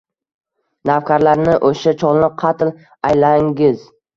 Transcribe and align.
Navkarlarni, 0.91 1.53
o’sha 1.69 1.95
cholni 2.05 2.33
qatl 2.43 2.73
aylangiz! 3.13 3.89